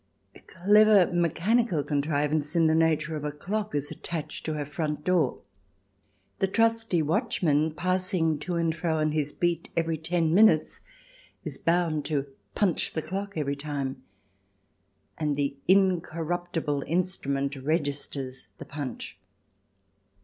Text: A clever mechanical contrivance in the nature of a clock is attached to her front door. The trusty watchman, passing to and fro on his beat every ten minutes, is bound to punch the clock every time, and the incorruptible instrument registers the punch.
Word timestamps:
A 0.33 0.39
clever 0.39 1.13
mechanical 1.13 1.83
contrivance 1.83 2.55
in 2.55 2.65
the 2.65 2.73
nature 2.73 3.15
of 3.15 3.23
a 3.23 3.31
clock 3.31 3.75
is 3.75 3.91
attached 3.91 4.43
to 4.47 4.53
her 4.53 4.65
front 4.65 5.03
door. 5.03 5.41
The 6.39 6.47
trusty 6.47 7.03
watchman, 7.03 7.75
passing 7.75 8.39
to 8.39 8.55
and 8.55 8.75
fro 8.75 8.95
on 8.97 9.11
his 9.11 9.31
beat 9.31 9.69
every 9.77 9.99
ten 9.99 10.33
minutes, 10.33 10.79
is 11.43 11.59
bound 11.59 12.03
to 12.05 12.25
punch 12.55 12.93
the 12.93 13.03
clock 13.03 13.33
every 13.35 13.55
time, 13.55 14.01
and 15.19 15.35
the 15.35 15.55
incorruptible 15.67 16.83
instrument 16.87 17.55
registers 17.55 18.47
the 18.57 18.65
punch. 18.65 19.19